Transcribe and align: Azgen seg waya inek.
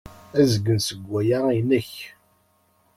Azgen 0.39 0.79
seg 0.87 1.01
waya 1.11 1.39
inek. 1.59 1.91